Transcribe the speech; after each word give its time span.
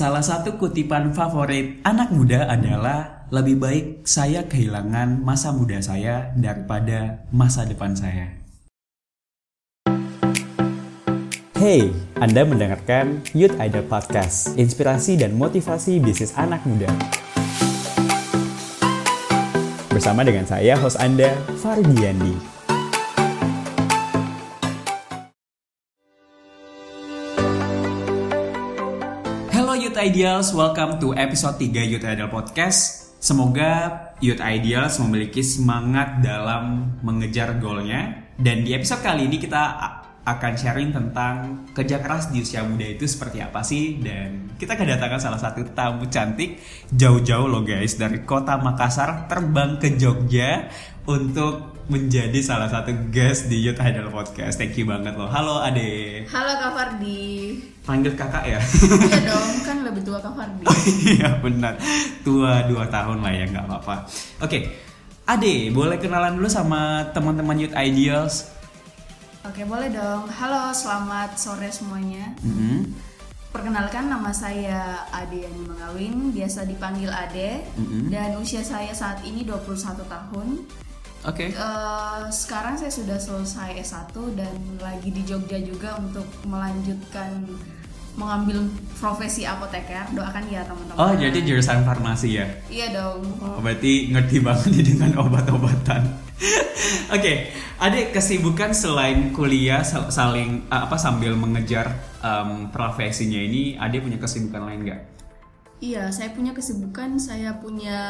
Salah 0.00 0.24
satu 0.24 0.56
kutipan 0.56 1.12
favorit 1.12 1.84
anak 1.84 2.08
muda 2.08 2.48
adalah 2.48 3.28
lebih 3.28 3.60
baik 3.60 3.84
saya 4.08 4.48
kehilangan 4.48 5.20
masa 5.20 5.52
muda 5.52 5.76
saya 5.76 6.32
daripada 6.40 7.28
masa 7.28 7.68
depan 7.68 7.92
saya. 7.92 8.32
Hey, 11.52 11.92
Anda 12.16 12.48
mendengarkan 12.48 13.20
Youth 13.36 13.52
Idol 13.60 13.84
Podcast, 13.92 14.56
inspirasi 14.56 15.20
dan 15.20 15.36
motivasi 15.36 16.00
bisnis 16.00 16.32
anak 16.32 16.64
muda. 16.64 16.88
Bersama 19.92 20.24
dengan 20.24 20.48
saya, 20.48 20.80
host 20.80 20.96
Anda, 20.96 21.28
Fardiandi. 21.60 22.59
Youth 30.00 30.16
Ideals, 30.16 30.56
welcome 30.56 30.96
to 30.96 31.12
episode 31.12 31.60
3 31.60 31.76
Youth 31.84 32.08
Ideal 32.08 32.32
Podcast. 32.32 33.12
Semoga 33.20 34.00
Youth 34.24 34.40
Ideals 34.40 34.96
memiliki 34.96 35.44
semangat 35.44 36.24
dalam 36.24 36.96
mengejar 37.04 37.60
goalnya. 37.60 38.32
Dan 38.32 38.64
di 38.64 38.72
episode 38.72 39.04
kali 39.04 39.28
ini 39.28 39.36
kita 39.36 39.60
akan 40.36 40.52
sharing 40.54 40.90
tentang 40.94 41.66
kerja 41.74 41.98
keras 41.98 42.30
di 42.30 42.44
usia 42.44 42.62
muda 42.62 42.86
itu 42.86 43.08
seperti 43.08 43.42
apa 43.42 43.66
sih 43.66 43.98
dan 43.98 44.54
kita 44.54 44.78
kedatangan 44.78 45.18
salah 45.18 45.40
satu 45.40 45.66
tamu 45.74 46.06
cantik 46.06 46.60
jauh-jauh 46.94 47.50
loh 47.50 47.66
guys 47.66 47.98
dari 47.98 48.22
kota 48.22 48.54
Makassar 48.60 49.26
terbang 49.26 49.80
ke 49.80 49.98
Jogja 49.98 50.70
untuk 51.08 51.80
menjadi 51.90 52.38
salah 52.38 52.70
satu 52.70 53.10
guest 53.10 53.50
di 53.50 53.66
Youth 53.66 53.82
Idol 53.82 54.14
Podcast. 54.14 54.62
Thank 54.62 54.78
you 54.78 54.86
banget 54.86 55.18
loh. 55.18 55.26
Halo 55.26 55.58
Ade. 55.58 56.22
Halo 56.30 56.54
Kak 56.54 56.70
Fardi. 56.70 57.58
Panggil 57.82 58.14
kakak 58.14 58.46
ya? 58.46 58.62
iya 59.10 59.18
dong, 59.26 59.50
kan 59.66 59.82
lebih 59.82 60.06
tua 60.06 60.22
Kak 60.22 60.38
Fardi. 60.38 60.62
Iya 61.18 61.42
benar. 61.42 61.74
Tua 62.22 62.62
dua 62.70 62.86
tahun 62.86 63.26
lah 63.26 63.32
ya 63.34 63.44
nggak 63.50 63.66
apa-apa. 63.66 64.06
Oke, 64.46 64.70
Ade 65.26 65.74
boleh 65.74 65.98
kenalan 65.98 66.38
dulu 66.38 66.46
sama 66.46 67.10
teman-teman 67.10 67.58
Youth 67.58 67.74
Ideals? 67.74 68.59
Oke 69.40 69.64
boleh 69.64 69.88
dong. 69.88 70.28
Halo, 70.28 70.68
selamat 70.68 71.40
sore 71.40 71.72
semuanya. 71.72 72.36
Mm 72.44 72.52
-hmm. 72.52 72.78
Perkenalkan 73.48 74.12
nama 74.12 74.28
saya 74.36 75.08
Ade 75.08 75.48
Yani 75.48 75.64
Mengawin, 75.64 76.28
biasa 76.28 76.68
dipanggil 76.68 77.08
Ade, 77.08 77.64
mm 77.72 77.86
-hmm. 77.88 78.02
dan 78.12 78.36
usia 78.36 78.60
saya 78.60 78.92
saat 78.92 79.24
ini 79.24 79.48
21 79.48 80.04
tahun. 80.04 80.48
Oke. 81.24 81.48
Okay. 81.48 81.48
Uh, 81.56 81.56
eh, 81.56 82.20
sekarang 82.28 82.76
saya 82.76 82.92
sudah 82.92 83.16
selesai 83.16 83.80
S1 83.80 84.12
dan 84.36 84.52
lagi 84.76 85.08
di 85.08 85.24
Jogja 85.24 85.56
juga 85.56 85.96
untuk 85.96 86.28
melanjutkan 86.44 87.40
mengambil 88.20 88.68
profesi 89.00 89.48
apoteker. 89.48 90.04
Doakan 90.12 90.52
ya 90.52 90.68
teman-teman. 90.68 91.00
Oh, 91.00 91.16
jadi 91.16 91.40
jurusan 91.40 91.88
farmasi 91.88 92.36
ya? 92.36 92.46
Iya 92.68 92.92
dong. 92.92 93.24
Oh, 93.40 93.56
berarti 93.64 94.12
ngerti 94.12 94.36
banget 94.44 94.68
nih 94.68 94.84
dengan 94.92 95.16
obat-obatan. 95.24 96.28
Oke, 97.08 97.16
okay. 97.16 97.36
Ada 97.80 97.96
kesibukan 98.12 98.76
selain 98.76 99.32
kuliah 99.32 99.80
saling 99.88 100.68
apa 100.68 101.00
sambil 101.00 101.32
mengejar 101.32 101.96
um, 102.20 102.68
profesinya 102.68 103.40
ini, 103.40 103.80
ada 103.80 103.96
punya 103.96 104.20
kesibukan 104.20 104.68
lain 104.68 104.80
nggak? 104.84 105.00
Iya, 105.80 106.12
saya 106.12 106.28
punya 106.36 106.52
kesibukan. 106.52 107.16
Saya 107.16 107.56
punya 107.56 108.00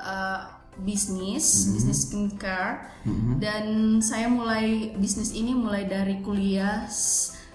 uh, 0.00 0.40
bisnis, 0.80 1.44
mm-hmm. 1.44 1.72
bisnis 1.76 1.98
skincare 2.08 2.74
mm-hmm. 3.04 3.34
dan 3.36 3.64
saya 4.00 4.32
mulai 4.32 4.96
bisnis 4.96 5.36
ini 5.36 5.52
mulai 5.52 5.84
dari 5.84 6.24
kuliah 6.24 6.88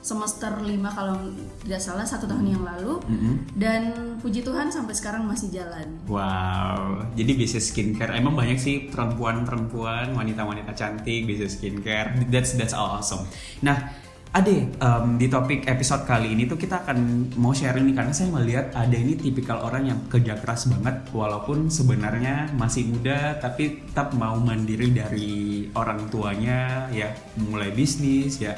semester 0.07 0.55
5 0.63 0.71
kalau 0.95 1.19
tidak 1.67 1.81
salah 1.83 2.07
satu 2.07 2.23
tahun 2.23 2.55
yang 2.55 2.63
lalu 2.63 3.03
mm-hmm. 3.03 3.33
dan 3.59 3.81
puji 4.23 4.39
Tuhan 4.39 4.71
sampai 4.71 4.95
sekarang 4.95 5.27
masih 5.27 5.51
jalan. 5.51 5.99
Wow, 6.07 7.03
jadi 7.19 7.35
bisnis 7.35 7.75
skincare 7.75 8.15
emang 8.15 8.39
banyak 8.39 8.55
sih 8.55 8.87
perempuan-perempuan, 8.87 10.15
wanita-wanita 10.15 10.71
cantik 10.71 11.27
bisnis 11.27 11.59
skincare. 11.59 12.15
That's 12.31 12.55
that's 12.55 12.71
awesome. 12.71 13.27
Nah, 13.59 14.07
Ade, 14.37 14.69
um, 14.83 15.15
di 15.15 15.31
topik 15.31 15.65
episode 15.65 16.03
kali 16.03 16.35
ini 16.35 16.45
tuh 16.45 16.59
kita 16.59 16.83
akan 16.83 17.31
mau 17.39 17.55
sharing 17.55 17.87
nih 17.89 17.95
karena 17.95 18.13
saya 18.13 18.29
melihat 18.29 18.69
Ade 18.75 18.99
ini 18.99 19.15
tipikal 19.15 19.63
orang 19.63 19.87
yang 19.87 19.99
kerja 20.11 20.35
keras 20.37 20.67
banget 20.67 21.09
walaupun 21.15 21.71
sebenarnya 21.71 22.51
masih 22.59 22.91
muda 22.91 23.39
tapi 23.39 23.87
tetap 23.87 24.11
mau 24.13 24.35
mandiri 24.35 24.91
dari 24.91 25.65
orang 25.73 26.11
tuanya 26.11 26.85
ya 26.91 27.11
mulai 27.39 27.71
bisnis 27.71 28.37
ya. 28.37 28.53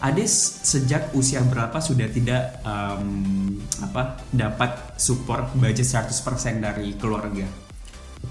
Ade 0.00 0.24
sejak 0.24 1.12
usia 1.12 1.44
berapa 1.44 1.76
sudah 1.76 2.08
tidak 2.08 2.64
um, 2.64 3.52
apa 3.84 4.24
dapat 4.32 4.96
support 4.96 5.52
budget 5.60 5.84
100% 5.84 6.64
dari 6.64 6.96
keluarga? 6.96 7.44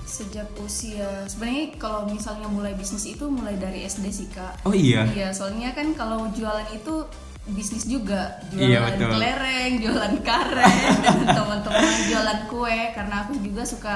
sejak 0.09 0.49
usia 0.61 1.25
sebenarnya 1.29 1.77
kalau 1.77 2.09
misalnya 2.09 2.49
mulai 2.49 2.73
bisnis 2.73 3.05
itu 3.05 3.29
mulai 3.29 3.57
dari 3.57 3.85
SD 3.85 4.05
sih 4.09 4.27
kak. 4.29 4.65
Oh 4.65 4.73
iya? 4.73 5.05
Iya 5.09 5.29
soalnya 5.33 5.73
kan 5.73 5.93
kalau 5.93 6.29
jualan 6.33 6.65
itu 6.73 7.05
bisnis 7.49 7.85
juga. 7.85 8.41
Jualan 8.53 8.69
iya, 8.69 8.79
kelereng 8.97 9.73
jualan 9.81 10.15
karet 10.21 10.97
dan 11.05 11.17
teman-teman 11.29 11.97
jualan 12.09 12.39
kue. 12.49 12.79
Karena 12.93 13.15
aku 13.25 13.33
juga 13.41 13.61
suka 13.65 13.95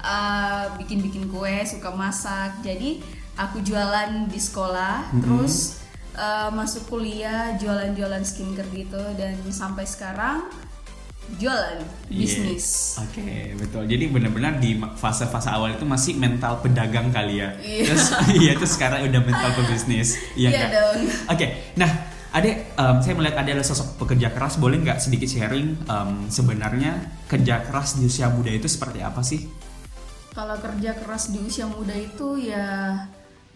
uh, 0.00 0.72
bikin-bikin 0.80 1.28
kue 1.28 1.64
suka 1.64 1.92
masak. 1.92 2.60
Jadi 2.64 3.00
aku 3.36 3.64
jualan 3.64 4.28
di 4.28 4.40
sekolah 4.40 5.08
mm 5.08 5.12
-hmm. 5.12 5.20
terus 5.20 5.81
uh, 6.16 6.48
masuk 6.52 6.88
kuliah 6.88 7.56
jualan-jualan 7.56 8.22
skincare 8.24 8.68
gitu 8.72 9.02
dan 9.16 9.36
sampai 9.48 9.84
sekarang 9.88 10.48
jualan 11.38 11.78
bisnis. 12.10 12.98
Yeah. 12.98 13.04
Oke 13.06 13.22
okay, 13.22 13.42
betul. 13.56 13.82
Jadi 13.86 14.04
benar-benar 14.10 14.58
di 14.58 14.76
fase-fase 14.76 15.48
awal 15.54 15.78
itu 15.78 15.86
masih 15.86 16.18
mental 16.18 16.60
pedagang 16.60 17.08
kali 17.14 17.40
ya. 17.40 17.54
Yeah. 17.62 17.88
Terus 17.88 18.04
iya 18.42 18.50
itu 18.58 18.66
sekarang 18.66 19.06
udah 19.06 19.22
mental 19.22 19.50
pebisnis. 19.56 20.18
Iya 20.34 20.50
yeah, 20.50 20.68
dong. 20.68 21.00
Oke, 21.30 21.36
okay, 21.38 21.48
nah 21.78 21.90
Ade, 22.32 22.72
um, 22.80 22.96
saya 23.04 23.12
melihat 23.12 23.44
ada 23.44 23.60
sosok 23.60 24.00
pekerja 24.00 24.32
keras. 24.32 24.56
Boleh 24.56 24.80
nggak 24.80 25.04
sedikit 25.04 25.28
sharing 25.28 25.84
um, 25.84 26.32
sebenarnya 26.32 26.96
kerja 27.28 27.60
keras 27.60 28.00
di 28.00 28.08
usia 28.08 28.32
muda 28.32 28.48
itu 28.48 28.64
seperti 28.64 29.04
apa 29.04 29.20
sih? 29.20 29.44
Kalau 30.32 30.56
kerja 30.56 30.96
keras 30.96 31.28
di 31.28 31.44
usia 31.44 31.68
muda 31.68 31.92
itu 31.92 32.40
ya 32.40 32.96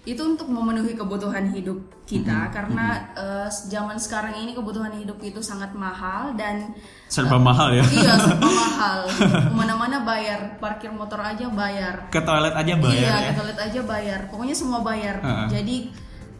itu 0.06 0.22
untuk 0.22 0.46
memenuhi 0.46 0.94
kebutuhan 0.94 1.50
hidup 1.50 1.82
kita 2.06 2.30
mm 2.30 2.44
-hmm. 2.46 2.54
karena 2.54 2.86
mm 2.94 3.02
-hmm. 3.10 3.42
uh, 3.42 3.48
zaman 3.50 3.98
sekarang 3.98 4.38
ini 4.38 4.54
kebutuhan 4.54 4.94
hidup 4.94 5.18
itu 5.18 5.42
sangat 5.42 5.74
mahal 5.74 6.30
dan 6.38 6.70
serba 7.10 7.36
uh, 7.36 7.42
mahal 7.42 7.74
ya 7.74 7.82
iya 7.90 8.14
serba 8.14 8.46
mahal 8.62 8.98
ke 9.10 9.26
mana-mana 9.50 10.06
bayar 10.06 10.62
parkir 10.62 10.94
motor 10.94 11.18
aja 11.18 11.50
bayar 11.50 12.06
ke 12.14 12.22
toilet 12.22 12.54
aja 12.54 12.74
bayar 12.78 13.02
iya 13.02 13.14
ya? 13.18 13.28
ke 13.28 13.32
toilet 13.34 13.58
aja 13.58 13.80
bayar 13.82 14.20
pokoknya 14.30 14.54
semua 14.54 14.80
bayar 14.86 15.18
uh 15.18 15.26
-huh. 15.26 15.48
jadi 15.50 15.90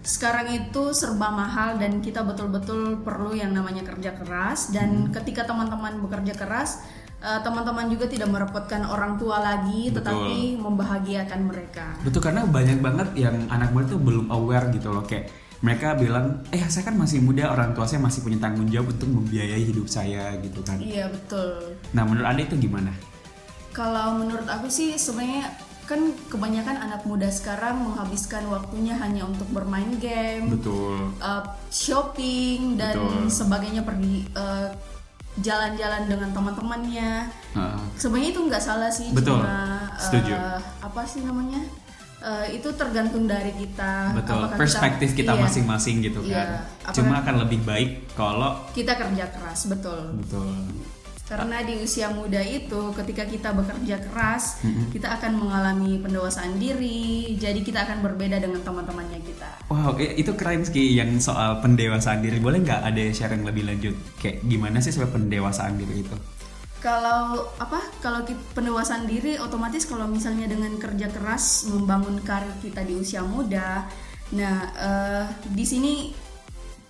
sekarang 0.07 0.55
itu 0.55 0.95
serba 0.95 1.35
mahal 1.35 1.83
dan 1.83 1.99
kita 1.99 2.23
betul-betul 2.23 3.03
perlu 3.03 3.35
yang 3.35 3.51
namanya 3.51 3.83
kerja 3.83 4.15
keras 4.15 4.71
dan 4.71 5.11
hmm. 5.11 5.13
ketika 5.19 5.43
teman-teman 5.43 5.99
bekerja 5.99 6.39
keras 6.39 6.87
teman 7.17 7.33
eh, 7.33 7.41
teman-teman 7.43 7.87
juga 7.89 8.05
tidak 8.07 8.29
merepotkan 8.29 8.83
orang 8.85 9.17
tua 9.17 9.41
lagi 9.41 9.89
Betul. 9.89 9.97
tetapi 10.01 10.37
membahagiakan 10.61 11.41
mereka. 11.49 11.87
Betul 12.05 12.21
karena 12.21 12.45
banyak 12.45 12.79
banget 12.85 13.09
yang 13.17 13.37
anak 13.49 13.73
muda 13.73 13.97
tuh 13.97 14.01
belum 14.01 14.29
aware 14.29 14.69
gitu 14.73 14.93
loh 14.93 15.05
kayak 15.05 15.33
mereka 15.65 15.97
bilang, 15.97 16.45
eh 16.53 16.61
saya 16.69 16.85
kan 16.85 17.01
masih 17.01 17.25
muda, 17.25 17.49
orang 17.49 17.73
tua 17.73 17.89
saya 17.89 17.97
masih 18.05 18.21
punya 18.21 18.37
tanggung 18.37 18.69
jawab 18.69 18.93
untuk 18.93 19.09
membiayai 19.09 19.65
hidup 19.65 19.89
saya 19.89 20.37
gitu 20.45 20.61
kan. 20.61 20.77
Iya 20.77 21.09
betul. 21.09 21.81
Nah 21.97 22.05
menurut 22.05 22.29
anda 22.29 22.45
itu 22.45 22.61
gimana? 22.61 22.93
Kalau 23.73 24.21
menurut 24.21 24.45
aku 24.45 24.69
sih 24.69 25.01
sebenarnya 25.01 25.49
kan 25.87 26.13
kebanyakan 26.29 26.77
anak 26.83 27.07
muda 27.07 27.31
sekarang 27.31 27.79
menghabiskan 27.79 28.43
waktunya 28.51 28.99
hanya 28.99 29.23
untuk 29.23 29.47
bermain 29.55 29.97
game, 30.03 30.51
betul, 30.51 31.15
uh, 31.23 31.47
shopping 31.71 32.75
dan 32.75 32.99
betul. 32.99 33.31
sebagainya 33.31 33.87
pergi 33.87 34.27
uh, 34.35 34.75
jalan-jalan 35.41 36.09
dengan 36.09 36.31
teman-temannya. 36.33 37.11
Uh. 37.53 37.77
Sebenarnya 37.97 38.31
itu 38.33 38.41
nggak 38.49 38.63
salah 38.63 38.91
sih, 38.93 39.13
Betul. 39.13 39.41
cuma 39.41 39.89
Setuju. 40.01 40.33
Uh, 40.33 40.61
apa 40.81 41.03
sih 41.05 41.21
namanya? 41.25 41.63
Uh, 42.17 42.47
itu 42.49 42.69
tergantung 42.75 43.29
dari 43.29 43.53
kita. 43.55 44.17
Betul. 44.17 44.49
Perspektif 44.57 45.13
kita 45.13 45.37
iya. 45.37 45.43
masing-masing 45.45 46.01
iya, 46.01 46.07
gitu 46.09 46.21
kan. 46.25 46.49
Iya. 46.83 46.93
Cuma 46.97 47.15
akan 47.21 47.35
lebih 47.45 47.61
baik 47.63 47.91
kalau 48.17 48.65
kita 48.73 48.97
kerja 48.97 49.25
keras, 49.31 49.69
betul. 49.69 50.17
Betul. 50.25 50.49
Karena 51.27 51.59
di 51.67 51.75
usia 51.83 52.07
muda 52.15 52.39
itu 52.39 52.95
ketika 52.95 53.27
kita 53.27 53.51
bekerja 53.51 53.99
keras, 53.99 54.63
mm-hmm. 54.63 54.95
kita 54.95 55.11
akan 55.19 55.33
mengalami 55.35 55.99
pendewasaan 55.99 56.55
diri. 56.55 57.35
Jadi 57.35 57.67
kita 57.67 57.83
akan 57.83 57.99
berbeda 58.07 58.39
dengan 58.39 58.63
teman-temannya 58.63 59.19
kita. 59.27 59.67
Wow, 59.67 59.99
itu 59.99 60.31
keren 60.39 60.63
sih 60.63 60.95
yang 60.95 61.19
soal 61.19 61.59
pendewasaan 61.59 62.23
diri. 62.23 62.39
Boleh 62.39 62.63
nggak 62.63 62.79
ada 62.79 63.05
sharing 63.11 63.43
lebih 63.43 63.67
lanjut? 63.67 63.99
Kayak 64.23 64.47
gimana 64.47 64.79
sih 64.79 64.95
soal 64.95 65.11
pendewasaan 65.11 65.75
diri 65.75 66.07
itu? 66.07 66.17
Kalau 66.79 67.51
apa? 67.59 67.83
Kalau 67.99 68.23
pendewasaan 68.55 69.11
diri 69.11 69.35
otomatis 69.43 69.83
kalau 69.83 70.07
misalnya 70.07 70.47
dengan 70.47 70.79
kerja 70.79 71.11
keras 71.11 71.67
membangun 71.67 72.23
karir 72.23 72.55
kita 72.63 72.87
di 72.87 72.95
usia 72.95 73.27
muda. 73.27 73.91
Nah, 74.31 74.57
uh, 74.79 75.25
di 75.51 75.67
sini 75.67 76.15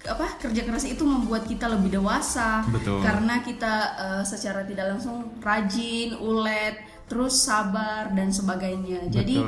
apa 0.06 0.38
kerja 0.38 0.62
keras 0.62 0.86
itu 0.86 1.02
membuat 1.02 1.44
kita 1.44 1.66
lebih 1.66 1.98
dewasa 2.00 2.62
Betul. 2.70 3.02
karena 3.02 3.42
kita 3.42 3.74
uh, 3.98 4.22
secara 4.22 4.62
tidak 4.62 4.96
langsung 4.96 5.36
rajin, 5.42 6.16
ulet, 6.18 6.78
terus 7.10 7.46
sabar 7.46 8.10
dan 8.14 8.30
sebagainya. 8.30 9.10
Jadi 9.10 9.42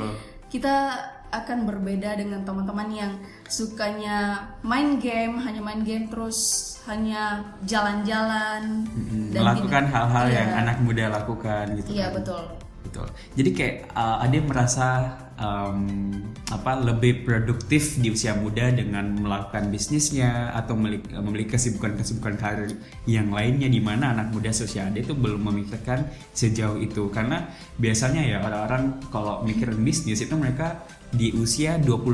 kita 0.51 0.95
akan 1.29 1.69
berbeda 1.69 2.17
dengan 2.17 2.41
teman-teman 2.41 2.89
yang 2.89 3.11
sukanya 3.45 4.49
main 4.65 4.97
game, 4.97 5.37
hanya 5.45 5.61
main 5.61 5.85
game 5.85 6.09
terus 6.09 6.69
hanya 6.89 7.53
jalan-jalan 7.69 8.89
hmm, 8.89 9.29
dan 9.29 9.41
melakukan 9.45 9.85
hal-hal 9.93 10.25
iya. 10.25 10.37
yang 10.41 10.49
anak 10.65 10.77
muda 10.81 11.05
lakukan 11.13 11.65
gitu. 11.77 11.89
Iya, 11.93 12.09
kan. 12.09 12.15
betul. 12.17 12.43
Betul. 12.79 13.07
Jadi 13.37 13.49
kayak 13.53 13.75
uh, 13.93 14.23
Ade 14.25 14.41
merasa 14.41 15.13
um, 15.39 16.11
apa 16.51 16.77
lebih 16.83 17.23
produktif 17.23 17.97
di 17.97 18.11
usia 18.13 18.35
muda 18.35 18.69
dengan 18.69 19.15
melakukan 19.17 19.71
bisnisnya 19.71 20.53
atau 20.53 20.75
memiliki, 20.75 21.49
kesibukan-kesibukan 21.49 22.35
karir 22.37 22.69
yang 23.07 23.31
lainnya 23.31 23.71
di 23.71 23.79
mana 23.79 24.13
anak 24.13 24.35
muda 24.35 24.51
sosial 24.53 24.91
itu 24.93 25.15
belum 25.15 25.49
memikirkan 25.49 26.05
sejauh 26.35 26.77
itu 26.77 27.09
karena 27.09 27.49
biasanya 27.79 28.21
ya 28.21 28.37
orang-orang 28.43 28.99
kalau 29.09 29.41
mikirin 29.41 29.81
bisnis 29.81 30.21
itu 30.21 30.35
mereka 30.35 30.85
di 31.09 31.33
usia 31.33 31.81
25 31.81 32.05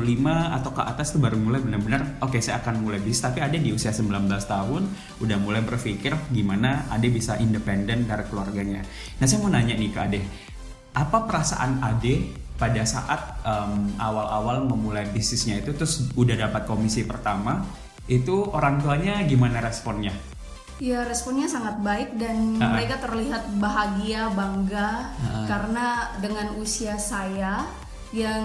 atau 0.56 0.70
ke 0.72 0.80
atas 0.80 1.12
tuh 1.12 1.20
baru 1.20 1.36
mulai 1.36 1.60
benar-benar 1.60 2.16
oke 2.24 2.32
okay, 2.32 2.40
saya 2.40 2.64
akan 2.64 2.80
mulai 2.80 2.96
bisnis 2.96 3.28
tapi 3.28 3.44
ada 3.44 3.60
di 3.60 3.68
usia 3.68 3.92
19 3.92 4.08
tahun 4.24 4.82
udah 5.20 5.36
mulai 5.36 5.60
berpikir 5.60 6.16
gimana 6.32 6.88
Ade 6.88 7.12
bisa 7.12 7.36
independen 7.36 8.08
dari 8.08 8.24
keluarganya. 8.24 8.80
Nah 9.20 9.26
saya 9.28 9.44
mau 9.44 9.52
nanya 9.52 9.76
nih 9.76 9.90
ke 9.92 10.00
Ade, 10.00 10.20
apa 10.96 11.28
perasaan 11.28 11.84
Ade 11.84 12.45
pada 12.56 12.82
saat 12.88 13.40
um, 13.44 13.92
awal-awal 14.00 14.64
memulai 14.64 15.04
bisnisnya 15.12 15.60
itu 15.60 15.76
terus 15.76 16.08
udah 16.16 16.48
dapat 16.48 16.64
komisi 16.64 17.04
pertama 17.04 17.64
itu 18.08 18.48
orang 18.52 18.80
tuanya 18.80 19.20
gimana 19.28 19.60
responnya? 19.60 20.14
Ya 20.76 21.08
responnya 21.08 21.48
sangat 21.48 21.80
baik 21.80 22.20
dan 22.20 22.60
uh 22.60 22.68
mereka 22.76 23.00
terlihat 23.00 23.48
bahagia 23.56 24.28
bangga 24.32 25.12
uh 25.20 25.44
karena 25.48 26.12
dengan 26.20 26.56
usia 26.60 27.00
saya 27.00 27.64
yang 28.12 28.44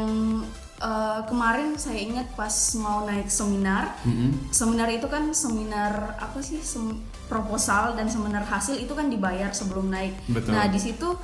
uh, 0.81 1.21
kemarin 1.29 1.77
saya 1.77 2.01
ingat 2.01 2.27
pas 2.33 2.51
mau 2.81 3.05
naik 3.05 3.29
seminar, 3.29 3.93
mm-hmm. 4.03 4.49
seminar 4.49 4.89
itu 4.89 5.07
kan 5.07 5.29
seminar 5.31 6.17
apa 6.17 6.41
sih 6.41 6.59
sem- 6.59 6.99
proposal 7.31 7.95
dan 7.95 8.11
seminar 8.11 8.43
hasil 8.43 8.75
itu 8.75 8.91
kan 8.91 9.07
dibayar 9.07 9.55
sebelum 9.55 9.87
naik. 9.87 10.11
Betul. 10.27 10.51
Nah 10.51 10.67
di 10.67 10.79
situ 10.81 11.15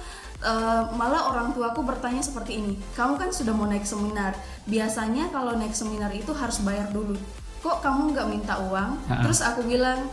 uh, 0.43 0.91
malah 0.93 1.31
orang 1.33 1.53
tuaku 1.55 1.81
bertanya 1.85 2.21
seperti 2.21 2.61
ini, 2.61 2.73
kamu 2.93 3.17
kan 3.17 3.29
sudah 3.33 3.53
mau 3.55 3.65
naik 3.65 3.87
seminar, 3.87 4.37
biasanya 4.69 5.29
kalau 5.33 5.55
naik 5.57 5.73
seminar 5.73 6.11
itu 6.13 6.33
harus 6.35 6.61
bayar 6.61 6.89
dulu. 6.93 7.17
Kok 7.63 7.81
kamu 7.81 8.13
nggak 8.13 8.27
minta 8.29 8.55
uang? 8.69 9.01
Ha-ha. 9.09 9.23
Terus 9.25 9.39
aku 9.41 9.65
bilang 9.65 10.05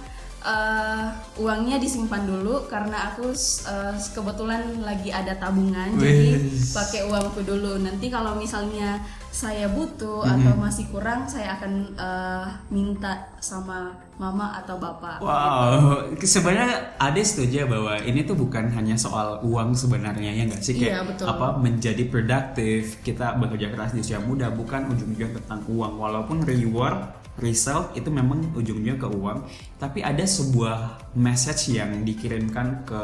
uh, 0.45 1.09
uangnya 1.41 1.81
disimpan 1.81 2.29
dulu 2.29 2.69
karena 2.69 3.11
aku 3.11 3.33
uh, 3.67 3.97
kebetulan 3.97 4.85
lagi 4.85 5.11
ada 5.11 5.35
tabungan 5.41 5.97
Wiss. 5.97 6.05
jadi 6.05 6.29
pakai 6.71 7.01
uangku 7.09 7.41
dulu 7.43 7.81
nanti 7.81 8.13
kalau 8.13 8.37
misalnya 8.37 9.01
saya 9.35 9.67
butuh 9.67 10.23
mm 10.23 10.31
-hmm. 10.31 10.35
atau 10.47 10.53
masih 10.63 10.85
kurang 10.95 11.27
saya 11.27 11.59
akan 11.59 11.73
uh, 11.99 12.47
minta 12.71 13.35
sama 13.43 13.91
mama 14.15 14.55
atau 14.63 14.79
bapak. 14.79 15.19
Wow, 15.19 16.07
gitu. 16.15 16.39
sebenarnya 16.39 16.95
ada 17.03 17.19
setuju 17.19 17.67
bahwa 17.67 17.99
ini 18.07 18.23
tuh 18.23 18.39
bukan 18.39 18.71
hanya 18.71 18.95
soal 18.95 19.43
uang 19.43 19.75
sebenarnya 19.75 20.31
ya 20.31 20.47
nggak 20.47 20.63
sih 20.63 20.79
kayak 20.79 20.93
iya, 20.95 21.03
betul. 21.03 21.27
apa 21.27 21.59
menjadi 21.59 22.07
produktif 22.07 23.03
kita 23.03 23.35
bekerja 23.43 23.75
keras 23.75 23.91
di 23.91 24.07
usia 24.07 24.23
muda 24.23 24.55
bukan 24.55 24.87
ujung-ujungnya 24.95 25.43
tentang 25.43 25.67
uang 25.67 25.99
walaupun 25.99 26.47
reward 26.47 27.24
result 27.43 27.95
itu 27.99 28.07
memang 28.11 28.55
ujungnya 28.55 28.95
ke 28.99 29.07
uang. 29.11 29.47
Tapi 29.79 30.03
ada 30.05 30.23
sebuah 30.23 31.11
message 31.19 31.75
yang 31.75 32.07
dikirimkan 32.07 32.87
ke 32.87 33.03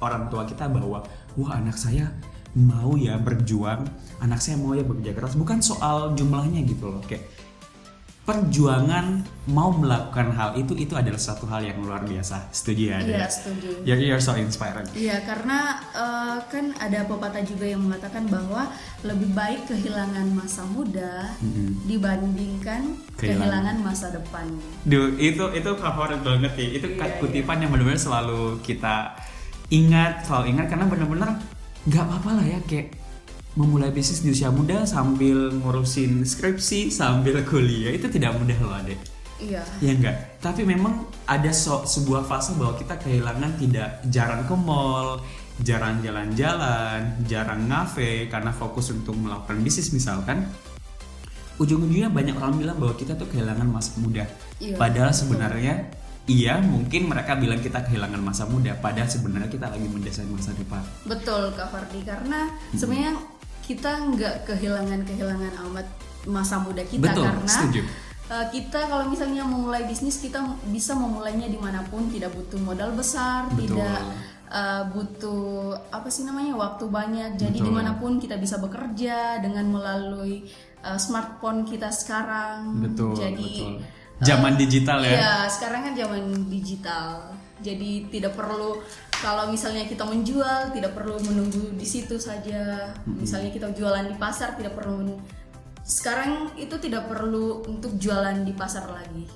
orang 0.00 0.28
tua 0.28 0.44
kita 0.44 0.68
bahwa 0.68 1.04
wah 1.36 1.52
anak 1.56 1.76
saya 1.80 2.12
mau 2.54 2.94
ya 2.94 3.18
berjuang 3.18 3.82
anak 4.22 4.38
saya 4.38 4.54
mau 4.56 4.72
ya 4.72 4.86
bekerja 4.86 5.12
keras. 5.16 5.34
Bukan 5.34 5.58
soal 5.60 6.14
jumlahnya 6.14 6.62
gitu 6.64 6.88
loh 6.92 7.02
kayak 7.04 7.24
perjuangan 8.24 9.20
mau 9.52 9.68
melakukan 9.68 10.32
hal 10.32 10.56
itu 10.56 10.72
itu 10.72 10.96
adalah 10.96 11.20
satu 11.20 11.44
hal 11.44 11.60
yang 11.60 11.76
luar 11.84 12.00
biasa 12.08 12.48
setuju 12.56 12.96
ya 12.96 12.98
iya 13.04 13.28
setuju 13.28 13.84
you're, 13.84 14.00
you're 14.00 14.24
so 14.24 14.32
inspiring 14.32 14.88
iya 14.96 15.20
karena 15.28 15.76
uh, 15.92 16.40
kan 16.48 16.72
ada 16.80 17.04
pepatah 17.04 17.44
juga 17.44 17.68
yang 17.68 17.84
mengatakan 17.84 18.24
bahwa 18.32 18.72
lebih 19.04 19.28
baik 19.36 19.68
kehilangan 19.68 20.24
masa 20.32 20.64
muda 20.72 21.36
mm-hmm. 21.36 21.84
dibandingkan 21.84 22.96
kehilangan. 23.20 23.44
kehilangan 23.44 23.76
masa 23.84 24.06
depan 24.08 24.48
Duh, 24.88 25.12
itu 25.20 25.44
itu 25.52 25.70
favorit 25.76 26.20
banget 26.24 26.52
ya 26.56 26.68
itu 26.80 26.86
iya, 26.96 27.20
kutipan 27.20 27.60
iya. 27.60 27.62
yang 27.68 27.70
benar-benar 27.76 28.00
selalu 28.00 28.56
kita 28.64 29.20
ingat 29.68 30.24
selalu 30.24 30.56
ingat 30.56 30.72
karena 30.72 30.88
benar-benar 30.88 31.30
nggak 31.84 32.04
apa-apa 32.08 32.40
lah 32.40 32.46
ya 32.48 32.58
kayak 32.64 33.03
memulai 33.54 33.94
bisnis 33.94 34.22
di 34.22 34.34
usia 34.34 34.50
muda 34.50 34.82
sambil 34.82 35.54
ngurusin 35.62 36.26
skripsi 36.26 36.90
sambil 36.90 37.38
kuliah 37.46 37.94
itu 37.94 38.10
tidak 38.10 38.34
mudah 38.34 38.58
loh 38.58 38.74
adek. 38.74 38.98
Iya. 39.38 39.62
Ya 39.82 39.92
enggak 39.94 40.16
tapi 40.42 40.66
memang 40.66 41.06
ada 41.26 41.50
so, 41.54 41.86
sebuah 41.86 42.26
fase 42.26 42.54
bahwa 42.58 42.74
kita 42.74 42.98
kehilangan 42.98 43.58
tidak 43.58 44.02
jarang 44.10 44.42
ke 44.46 44.54
mall 44.58 45.22
jarang 45.62 46.02
jalan-jalan 46.02 47.14
jarang 47.30 47.70
ngafe 47.70 48.26
karena 48.26 48.50
fokus 48.50 48.90
untuk 48.90 49.14
melakukan 49.14 49.62
bisnis 49.62 49.94
misalkan. 49.94 50.50
Ujung-ujungnya 51.54 52.10
banyak 52.10 52.34
orang 52.34 52.58
bilang 52.58 52.76
bahwa 52.82 52.98
kita 52.98 53.14
tuh 53.14 53.30
kehilangan 53.30 53.70
masa 53.70 53.94
muda. 54.02 54.26
Iya, 54.58 54.74
padahal 54.74 55.14
sebenarnya 55.14 55.86
Iya, 56.24 56.56
mungkin 56.64 57.04
mereka 57.04 57.36
bilang 57.36 57.60
kita 57.60 57.84
kehilangan 57.84 58.16
masa 58.16 58.48
muda, 58.48 58.72
padahal 58.80 59.04
sebenarnya 59.04 59.52
kita 59.52 59.68
lagi 59.68 59.84
mendesain 59.84 60.24
masa 60.32 60.56
depan. 60.56 60.80
Betul, 61.04 61.52
Kak 61.52 61.68
Fardi, 61.68 62.00
karena 62.00 62.48
hmm. 62.48 62.80
sebenarnya 62.80 63.12
kita 63.64 63.90
nggak 64.12 64.44
kehilangan 64.44 65.00
kehilangan 65.08 65.52
amat 65.68 65.86
masa 66.28 66.60
muda 66.60 66.84
kita 66.84 67.12
Betul, 67.12 67.24
karena 67.24 67.48
setuju. 67.48 67.80
Uh, 68.24 68.46
kita 68.48 68.88
kalau 68.88 69.04
misalnya 69.12 69.44
memulai 69.44 69.84
bisnis 69.84 70.16
kita 70.16 70.40
bisa 70.72 70.96
memulainya 70.96 71.44
di 71.44 71.60
mana 71.60 71.84
pun 71.92 72.08
tidak 72.08 72.32
butuh 72.32 72.56
modal 72.56 72.96
besar 72.96 73.52
Betul. 73.52 73.76
tidak 73.76 74.00
uh, 74.48 74.88
butuh 74.88 75.76
apa 75.92 76.08
sih 76.08 76.24
namanya 76.24 76.56
waktu 76.56 76.88
banyak 76.88 77.36
jadi 77.36 77.52
Betul. 77.60 77.68
di 77.68 77.72
mana 77.72 77.92
pun 78.00 78.16
kita 78.16 78.40
bisa 78.40 78.56
bekerja 78.56 79.44
dengan 79.44 79.68
melalui 79.68 80.48
uh, 80.80 80.96
smartphone 80.96 81.68
kita 81.68 81.92
sekarang 81.92 82.80
Betul. 82.80 83.12
Jadi 83.12 83.52
Betul. 83.60 84.03
Zaman 84.22 84.54
uh, 84.54 84.58
digital 84.60 84.98
ya. 85.02 85.14
Iya 85.18 85.34
sekarang 85.50 85.80
kan 85.90 85.94
zaman 85.98 86.22
digital. 86.46 87.34
Jadi 87.64 88.12
tidak 88.12 88.36
perlu 88.36 88.78
kalau 89.24 89.48
misalnya 89.48 89.88
kita 89.88 90.04
menjual 90.04 90.74
tidak 90.76 90.92
perlu 90.92 91.16
menunggu 91.24 91.74
di 91.74 91.86
situ 91.86 92.20
saja. 92.20 92.92
Misalnya 93.08 93.50
kita 93.50 93.72
jualan 93.72 94.06
di 94.06 94.16
pasar 94.20 94.54
tidak 94.54 94.76
perlu 94.76 95.18
sekarang 95.84 96.48
itu 96.56 96.80
tidak 96.80 97.12
perlu 97.12 97.60
untuk 97.68 98.00
jualan 98.00 98.40
di 98.40 98.56
pasar 98.56 98.88
lagi. 98.88 99.28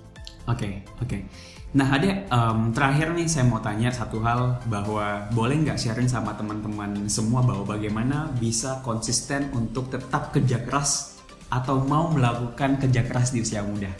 Oke 0.48 0.56
okay, 0.56 0.72
oke. 1.04 1.04
Okay. 1.04 1.20
nah 1.68 1.84
ada 1.92 2.24
um, 2.32 2.72
terakhir 2.72 3.12
nih 3.12 3.28
saya 3.28 3.44
mau 3.44 3.60
tanya 3.60 3.92
satu 3.92 4.24
hal 4.24 4.56
bahwa 4.72 5.28
boleh 5.36 5.60
nggak 5.60 5.76
sharing 5.76 6.08
sama 6.08 6.32
teman-teman 6.32 7.04
semua 7.12 7.44
bahwa 7.44 7.76
bagaimana 7.76 8.32
bisa 8.40 8.80
konsisten 8.80 9.52
untuk 9.52 9.92
tetap 9.92 10.32
kerja 10.32 10.64
keras 10.64 11.20
atau 11.52 11.84
mau 11.84 12.08
melakukan 12.08 12.80
kerja 12.80 13.04
keras 13.04 13.36
di 13.36 13.44
usia 13.44 13.60
muda 13.60 13.92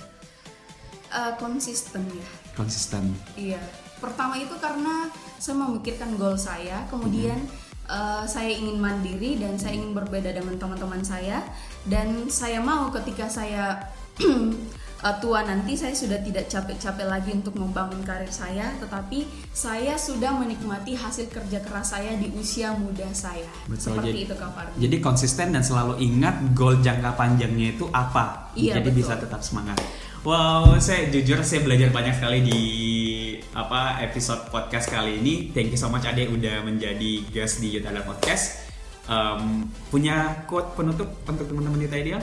uh, 1.13 1.33
konsisten 1.41 2.05
ya 2.09 2.27
konsisten 2.57 3.15
iya 3.39 3.61
pertama 3.99 4.39
itu 4.39 4.55
karena 4.59 5.11
saya 5.39 5.59
memikirkan 5.59 6.15
goal 6.19 6.39
saya 6.39 6.87
kemudian 6.91 7.39
mm-hmm. 7.39 7.91
uh, 7.91 8.25
saya 8.27 8.51
ingin 8.51 8.79
mandiri 8.79 9.39
dan 9.39 9.59
saya 9.59 9.75
ingin 9.79 9.95
berbeda 9.95 10.35
dengan 10.35 10.55
teman-teman 10.59 11.03
saya 11.03 11.43
dan 11.87 12.31
saya 12.31 12.63
mau 12.63 12.91
ketika 12.95 13.27
saya 13.27 13.79
uh, 14.23 15.17
tua 15.23 15.47
nanti 15.47 15.75
saya 15.79 15.95
sudah 15.95 16.19
tidak 16.23 16.51
capek-capek 16.51 17.07
lagi 17.07 17.31
untuk 17.35 17.55
membangun 17.59 18.03
karir 18.07 18.31
saya 18.31 18.75
tetapi 18.83 19.27
saya 19.55 19.95
sudah 19.99 20.35
menikmati 20.35 20.95
hasil 20.95 21.31
kerja 21.31 21.63
keras 21.63 21.95
saya 21.95 22.19
di 22.19 22.31
usia 22.35 22.75
muda 22.75 23.07
saya 23.15 23.47
Betul, 23.67 23.99
seperti 23.99 24.11
jadi, 24.15 24.27
itu 24.31 24.35
Kak 24.35 24.51
Fardi. 24.55 24.75
jadi 24.79 24.97
konsisten 25.03 25.47
dan 25.55 25.63
selalu 25.63 26.03
ingat 26.03 26.55
goal 26.55 26.79
jangka 26.83 27.15
panjangnya 27.19 27.79
itu 27.79 27.87
apa 27.91 28.55
iya, 28.59 28.79
jadi 28.79 28.91
betul. 28.91 28.99
bisa 29.03 29.15
tetap 29.19 29.43
semangat 29.43 29.79
wow 30.27 30.75
saya 30.83 31.11
jujur 31.11 31.43
saya 31.47 31.63
belajar 31.63 31.95
banyak 31.95 32.15
sekali 32.19 32.39
di 32.43 32.63
apa 33.59 33.99
episode 34.07 34.47
podcast 34.55 34.87
kali 34.87 35.19
ini. 35.19 35.51
Thank 35.51 35.75
you 35.75 35.81
so 35.81 35.91
much 35.91 36.07
Ade 36.07 36.31
udah 36.31 36.63
menjadi 36.63 37.27
guest 37.35 37.59
di 37.59 37.75
Yudhara 37.75 38.07
Podcast. 38.07 38.71
Um, 39.11 39.67
punya 39.91 40.47
quote 40.47 40.79
penutup 40.79 41.11
untuk 41.27 41.49
teman-teman 41.49 41.83
Yuta 41.83 41.97
Ideal? 41.99 42.23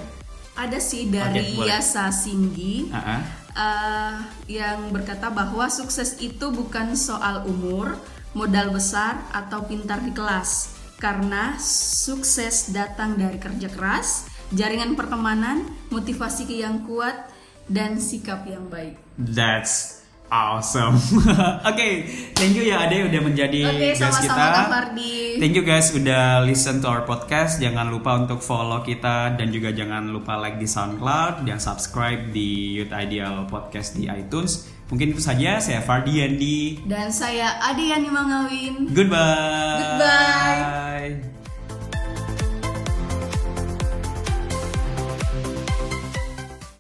Ada 0.56 0.80
sih 0.80 1.12
dari 1.12 1.60
okay, 1.60 1.68
Yasa 1.68 2.08
Singgi 2.16 2.88
uh 2.88 2.96
-huh. 2.96 3.22
uh, 3.52 4.16
yang 4.48 4.96
berkata 4.96 5.28
bahwa 5.28 5.68
sukses 5.68 6.16
itu 6.24 6.48
bukan 6.56 6.96
soal 6.96 7.44
umur, 7.44 8.00
modal 8.32 8.72
besar 8.72 9.20
atau 9.36 9.68
pintar 9.68 10.00
di 10.00 10.16
kelas, 10.16 10.72
karena 11.04 11.60
sukses 11.60 12.72
datang 12.72 13.20
dari 13.20 13.36
kerja 13.36 13.68
keras, 13.68 14.32
jaringan 14.56 14.96
pertemanan, 14.96 15.68
motivasi 15.92 16.48
yang 16.48 16.88
kuat, 16.88 17.35
dan 17.70 17.98
sikap 17.98 18.46
yang 18.46 18.70
baik. 18.70 18.98
That's 19.18 20.06
awesome. 20.30 20.98
Oke, 20.98 21.64
okay, 21.72 21.92
thank 22.34 22.58
you 22.58 22.66
ya 22.68 22.86
Ade 22.86 23.06
udah 23.08 23.22
menjadi 23.22 23.62
okay, 23.70 23.94
guest 23.94 24.02
sama 24.02 24.22
kita. 24.22 24.46
Kak 24.52 24.68
Fardi. 24.70 25.16
Thank 25.42 25.54
you 25.56 25.64
guys 25.66 25.88
udah 25.94 26.44
listen 26.46 26.82
to 26.82 26.88
our 26.90 27.04
podcast. 27.06 27.62
Jangan 27.62 27.90
lupa 27.92 28.18
untuk 28.18 28.42
follow 28.42 28.82
kita 28.82 29.36
dan 29.38 29.48
juga 29.54 29.72
jangan 29.72 30.10
lupa 30.10 30.38
like 30.40 30.58
di 30.58 30.68
SoundCloud 30.68 31.46
dan 31.46 31.58
subscribe 31.62 32.32
di 32.32 32.80
Youth 32.82 32.94
Ideal 32.94 33.46
Podcast 33.50 33.98
di 33.98 34.10
iTunes. 34.10 34.72
Mungkin 34.86 35.18
itu 35.18 35.22
saja. 35.22 35.58
Saya 35.58 35.82
Fardi 35.82 36.22
Yandi 36.22 36.86
dan 36.86 37.10
saya 37.10 37.58
Ade 37.62 37.90
Yani 37.90 38.10
Mangawin. 38.10 38.74
Goodbye. 38.94 39.82
Goodbye. 39.82 41.35